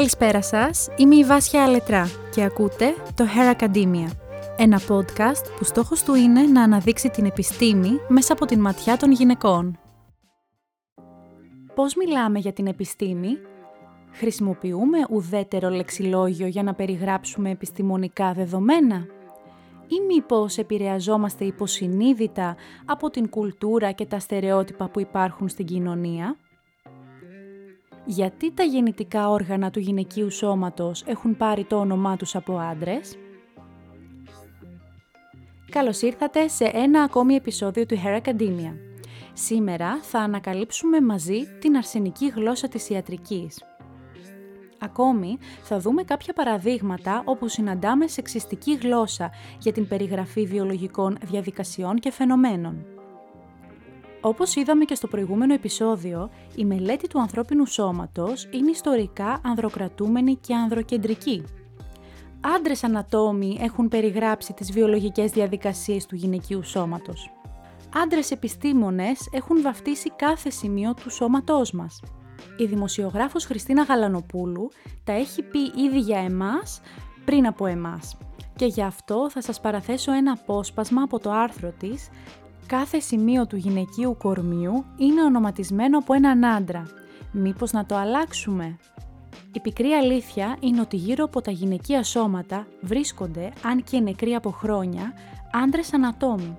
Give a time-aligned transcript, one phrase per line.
[0.00, 4.06] Καλησπέρα σας, είμαι η Βάσια Αλετρά και ακούτε το Hair Academia,
[4.56, 9.12] ένα podcast που στόχος του είναι να αναδείξει την επιστήμη μέσα από την ματιά των
[9.12, 9.78] γυναικών.
[11.74, 13.38] Πώς μιλάμε για την επιστήμη;
[14.12, 19.06] Χρησιμοποιούμε ουδέτερο λεξιλόγιο για να περιγράψουμε επιστημονικά δεδομένα;
[19.86, 26.36] Ή μήπως επηρεαζόμαστε υποσυνείδητα από την κουλτούρα και τα στερεότυπα που υπάρχουν στην κοινωνία;
[28.10, 33.16] Γιατί τα γεννητικά όργανα του γυναικείου σώματος έχουν πάρει το όνομά τους από άντρες;
[35.70, 38.74] Καλώς ήρθατε σε ένα ακόμη επεισόδιο του Hair Academia.
[39.32, 43.62] Σήμερα θα ανακαλύψουμε μαζί την αρσενική γλώσσα της ιατρικής.
[44.78, 52.10] Ακόμη θα δούμε κάποια παραδείγματα όπου συναντάμε σεξιστική γλώσσα για την περιγραφή βιολογικών διαδικασιών και
[52.10, 52.99] φαινομένων.
[54.20, 60.54] Όπως είδαμε και στο προηγούμενο επεισόδιο, η μελέτη του ανθρώπινου σώματος είναι ιστορικά ανδροκρατούμενη και
[60.54, 61.44] ανδροκεντρική.
[62.40, 67.30] Άντρες ανατόμοι έχουν περιγράψει τις βιολογικές διαδικασίες του γυναικείου σώματος.
[67.94, 72.00] Άντρες επιστήμονες έχουν βαφτίσει κάθε σημείο του σώματός μας.
[72.56, 74.68] Η δημοσιογράφος Χριστίνα Γαλανοπούλου
[75.04, 76.80] τα έχει πει ήδη για εμάς
[77.24, 78.16] πριν από εμάς.
[78.56, 82.08] Και γι' αυτό θα σας παραθέσω ένα απόσπασμα από το άρθρο της
[82.70, 86.86] κάθε σημείο του γυναικείου κορμιού είναι ονοματισμένο από έναν άντρα.
[87.32, 88.76] Μήπως να το αλλάξουμε;
[89.52, 94.50] Η πικρή αλήθεια είναι ότι γύρω από τα γυναικεία σώματα βρίσκονται, αν και νεκροί από
[94.50, 95.12] χρόνια,
[95.52, 96.58] άντρες ανατόμοι,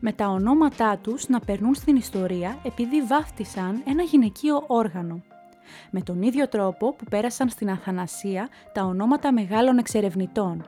[0.00, 5.22] με τα ονόματά τους να περνούν στην ιστορία επειδή βάφτισαν ένα γυναικείο όργανο.
[5.90, 10.64] Με τον ίδιο τρόπο που πέρασαν στην Αθανασία τα ονόματα μεγάλων εξερευνητών,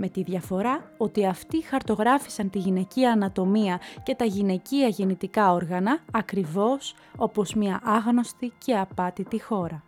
[0.00, 6.94] με τη διαφορά ότι αυτοί χαρτογράφησαν τη γυναικεία ανατομία και τα γυναικεία γεννητικά όργανα ακριβώς
[7.16, 9.82] όπως μια άγνωστη και απάτητη χώρα.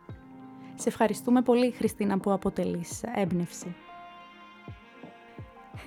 [0.75, 3.75] Σε ευχαριστούμε πολύ Χριστίνα που αποτελείς έμπνευση.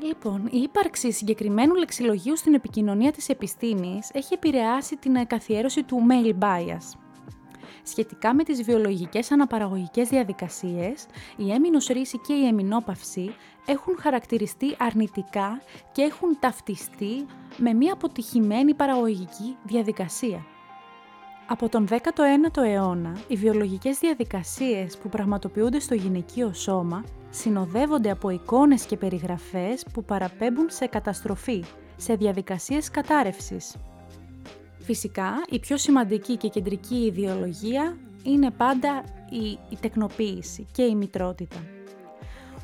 [0.02, 6.34] Λοιπόν, η ύπαρξη συγκεκριμένου λεξιλογίου στην επικοινωνία της επιστήμης έχει επηρεάσει την καθιέρωση του male
[6.44, 7.05] bias,
[7.88, 11.06] σχετικά με τις βιολογικές αναπαραγωγικές διαδικασίες,
[11.38, 13.36] η έμεινος ρίση και η εμεινόπαυση
[13.66, 17.26] έχουν χαρακτηριστεί αρνητικά και έχουν ταυτιστεί
[17.58, 20.46] με μια αποτυχημένη παραγωγική διαδικασία.
[21.48, 28.86] Από τον 19ο αιώνα, οι βιολογικές διαδικασίες που πραγματοποιούνται στο γυναικείο σώμα συνοδεύονται από εικόνες
[28.86, 31.64] και περιγραφές που παραπέμπουν σε καταστροφή,
[31.96, 33.76] σε διαδικασίες κατάρρευσης.
[34.86, 41.56] Φυσικά, η πιο σημαντική και κεντρική ιδεολογία είναι πάντα η, η τεκνοποίηση και η μητρότητα.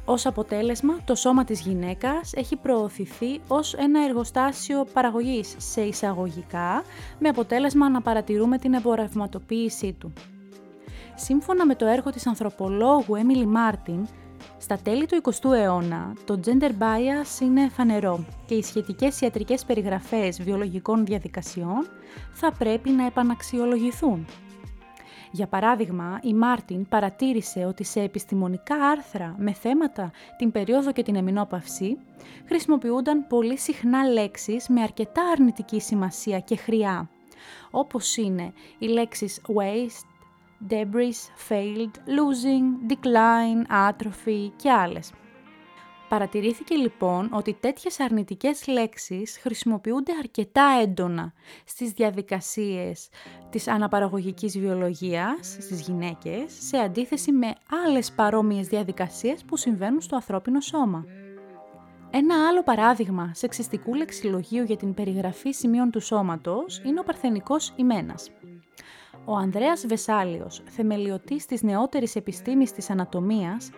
[0.05, 6.83] Ως αποτέλεσμα, το σώμα της γυναίκας έχει προωθηθεί ως ένα εργοστάσιο παραγωγής σε εισαγωγικά,
[7.19, 10.13] με αποτέλεσμα να παρατηρούμε την εμπορευματοποίησή του.
[11.15, 14.07] Σύμφωνα με το έργο της ανθρωπολόγου Έμιλι Μάρτιν,
[14.57, 20.41] στα τέλη του 20ου αιώνα, το gender bias είναι φανερό και οι σχετικές ιατρικές περιγραφές
[20.41, 21.87] βιολογικών διαδικασιών
[22.31, 24.25] θα πρέπει να επαναξιολογηθούν.
[25.31, 31.15] Για παράδειγμα, η Μάρτιν παρατήρησε ότι σε επιστημονικά άρθρα με θέματα την περίοδο και την
[31.15, 31.97] εμεινόπαυση
[32.45, 37.09] χρησιμοποιούνταν πολύ συχνά λέξεις με αρκετά αρνητική σημασία και χρειά,
[37.71, 40.10] όπως είναι οι λέξεις waste,
[40.69, 45.11] debris, failed, losing, decline, atrophy και άλλες.
[46.09, 51.33] Παρατηρήθηκε λοιπόν ότι τέτοιες αρνητικές λέξεις χρησιμοποιούνται αρκετά έντονα
[51.65, 53.09] στις διαδικασίες
[53.49, 57.53] της αναπαραγωγικής βιολογίας στις γυναίκες, σε αντίθεση με
[57.85, 61.05] άλλες παρόμοιες διαδικασίες που συμβαίνουν στο ανθρώπινο σώμα.
[62.11, 68.31] Ένα άλλο παράδειγμα σεξιστικού λεξιλογίου για την περιγραφή σημείων του σώματος είναι ο παρθενικόςημένας.
[69.25, 73.69] Ο Ανδρέας Βεσάλιος, θεμελιωτής της νεότερης επιστήμης της ανατομίας,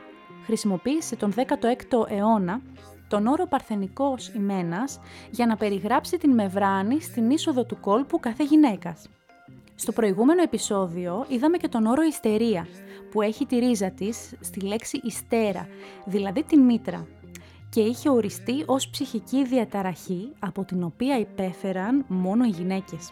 [0.45, 2.61] χρησιμοποίησε τον 16ο αιώνα
[3.07, 4.99] τον όρο παρθενικόςημένας
[5.31, 9.07] για να περιγράψει την μεβράνη στην είσοδο του κόλπου κάθε γυναίκας.
[9.75, 12.67] Στο προηγούμενο επεισόδιο είδαμε και τον όρο ιστερία,
[13.11, 15.67] που έχει τη ρίζα της στη λέξη ιστέρα,
[16.05, 17.07] δηλαδή την μήτρα,
[17.69, 23.11] και είχε οριστεί ως ψυχική διαταραχή από την οποία υπέφεραν μόνο οι γυναίκες.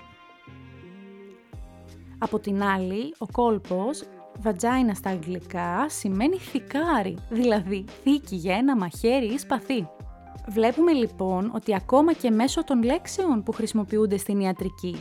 [2.24, 4.04] Από την άλλη, ο κόλπος,
[4.40, 9.88] βατζάινα στα αγγλικά, σημαίνει θικάρι, δηλαδή θήκη για ένα μαχαίρι ή σπαθί.
[10.48, 14.96] Βλέπουμε λοιπόν ότι ακόμα και μέσω των λέξεων που χρησιμοποιούνται στην ιατρική,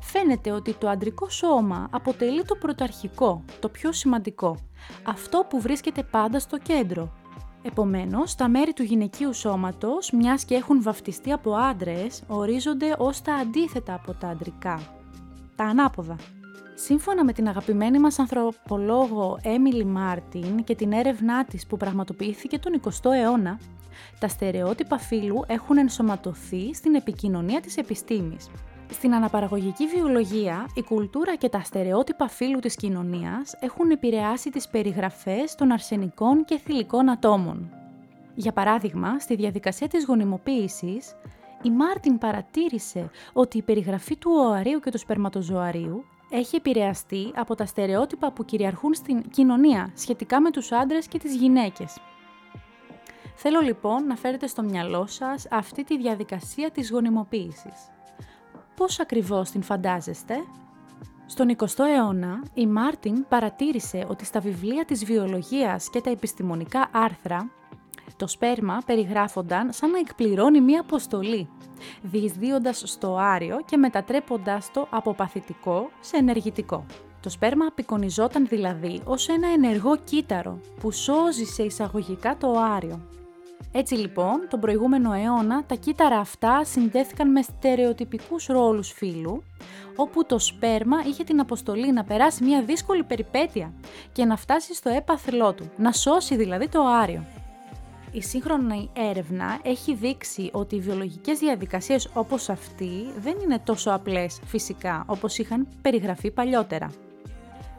[0.00, 4.56] φαίνεται ότι το αντρικό σώμα αποτελεί το πρωταρχικό, το πιο σημαντικό,
[5.02, 7.12] αυτό που βρίσκεται πάντα στο κέντρο.
[7.62, 13.34] Επομένως, τα μέρη του γυναικείου σώματος, μιας και έχουν βαφτιστεί από άντρες, ορίζονται ως τα
[13.34, 14.80] αντίθετα από τα αντρικά,
[15.56, 16.16] τα ανάποδα.
[16.74, 22.80] Σύμφωνα με την αγαπημένη μας ανθρωπολόγο Έμιλι Μάρτιν και την έρευνά της που πραγματοποιήθηκε τον
[22.84, 23.58] 20ο αιώνα,
[24.18, 28.50] τα στερεότυπα φύλου έχουν ενσωματωθεί στην επικοινωνία της επιστήμης.
[28.90, 35.54] Στην αναπαραγωγική βιολογία, η κουλτούρα και τα στερεότυπα φύλου της κοινωνίας έχουν επηρεάσει τις περιγραφές
[35.54, 37.70] των αρσενικών και θηλυκών ατόμων.
[38.34, 41.14] Για παράδειγμα, στη διαδικασία της γονιμοποίησης,
[41.62, 47.66] η Μάρτιν παρατήρησε ότι η περιγραφή του οαρίου και του σπερματοζωαρίου έχει επηρεαστεί από τα
[47.66, 51.98] στερεότυπα που κυριαρχούν στην κοινωνία σχετικά με τους άντρες και τις γυναίκες.
[53.34, 57.90] Θέλω λοιπόν να φέρετε στο μυαλό σας αυτή τη διαδικασία της γονιμοποίησης.
[58.76, 60.34] Πώς ακριβώς την φαντάζεστε;
[61.26, 67.50] Στον 20ο αιώνα, η Μάρτιν παρατήρησε ότι στα βιβλία της βιολογίας και τα επιστημονικά άρθρα,
[68.22, 71.48] το σπέρμα περιγράφονταν σαν να εκπληρώνει μία αποστολή,
[72.02, 76.86] διεισδύοντας στο άριο και μετατρέποντας το από παθητικό σε ενεργητικό.
[77.20, 83.00] Το σπέρμα απεικονιζόταν δηλαδή ως ένα ενεργό κύτταρο που σώζει σε εισαγωγικά το άριο
[83.72, 89.42] έτσι λοιπόν, τον προηγούμενο αιώνα τα κύτταρα αυτά συνδέθηκαν με στερεοτυπικούς ρόλους φύλου,
[89.96, 93.72] όπου το σπέρμα είχε την αποστολή να περάσει μια δύσκολη περιπέτεια
[94.12, 97.41] και να φτάσει στο έπαθλό του, να σώσει δηλαδή το άριο.
[98.14, 104.40] Η σύγχρονη έρευνα έχει δείξει ότι οι βιολογικές διαδικασίες όπως αυτή δεν είναι τόσο απλές
[104.44, 106.90] φυσικά όπως είχαν περιγραφεί παλιότερα.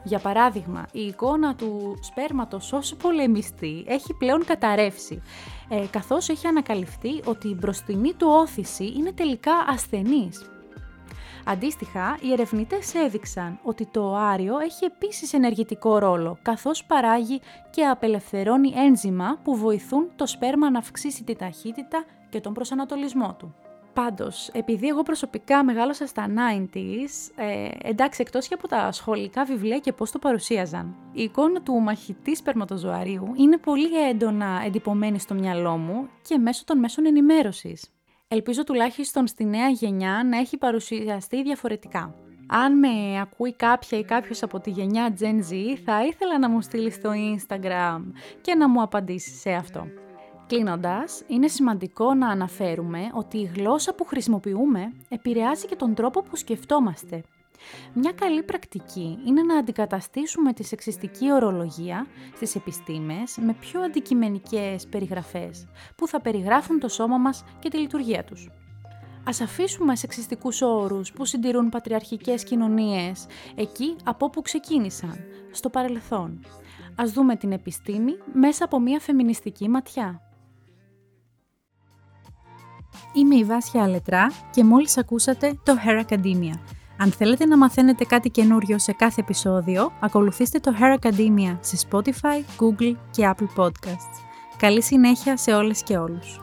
[0.04, 5.22] Για παράδειγμα, η εικόνα του σπέρματος ως πολεμιστή έχει πλέον καταρρεύσει,
[5.68, 10.53] ε, καθώς έχει ανακαλυφθεί ότι η μπροστινή του όθηση είναι τελικά ασθενής.
[11.46, 18.72] Αντίστοιχα, οι ερευνητές έδειξαν ότι το άριο έχει επίσης ενεργητικό ρόλο, καθώς παράγει και απελευθερώνει
[18.76, 23.54] ένζημα που βοηθούν το σπέρμα να αυξήσει τη ταχύτητα και τον προσανατολισμό του.
[23.92, 29.78] Πάντως, επειδή εγώ προσωπικά μεγάλωσα στα 90s, ε, εντάξει, εκτός και από τα σχολικά βιβλία
[29.78, 35.76] και πώς το παρουσίαζαν, η εικόνα του μαχητή σπερματοζωαρίου είναι πολύ έντονα εντυπωμένη στο μυαλό
[35.76, 37.88] μου και μέσω των μέσων ενημέρωσης.
[38.28, 42.14] Ελπίζω τουλάχιστον στη νέα γενιά να έχει παρουσιαστεί διαφορετικά.
[42.46, 46.60] Αν με ακούει κάποια ή κάποιος από τη γενιά Gen Z, θα ήθελα να μου
[46.60, 48.00] στείλει στο Instagram
[48.40, 49.86] και να μου απαντήσει σε αυτό.
[50.46, 56.36] Κλείνοντας, είναι σημαντικό να αναφέρουμε ότι η γλώσσα που χρησιμοποιούμε επηρεάζει και τον τρόπο που
[56.36, 57.22] σκεφτόμαστε.
[57.92, 65.66] Μια καλή πρακτική είναι να αντικαταστήσουμε τη σεξιστική ορολογία στις επιστήμες με πιο αντικειμενικές περιγραφές
[65.96, 68.48] που θα περιγράφουν το σώμα μας και τη λειτουργία τους.
[69.26, 76.40] Ας αφήσουμε σεξιστικούς όρους που συντηρούν πατριαρχικές κοινωνίες εκεί από όπου ξεκίνησαν, στο παρελθόν.
[76.96, 80.20] Ας δούμε την επιστήμη μέσα από μια φεμινιστική ματιά.
[83.14, 86.54] Είμαι η Βάσια Αλετρά και μόλις ακούσατε το Hair Academia.
[86.96, 92.44] Αν θέλετε να μαθαίνετε κάτι καινούριο σε κάθε επεισόδιο, ακολουθήστε το Hair Academia σε Spotify,
[92.58, 94.24] Google και Apple Podcasts.
[94.56, 96.40] Καλή συνέχεια σε όλες και όλους.